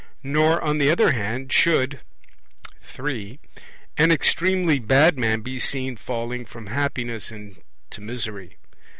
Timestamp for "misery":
8.01-8.57